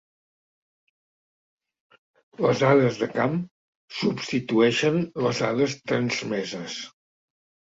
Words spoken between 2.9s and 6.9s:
de camp substitueixen les dades transmeses.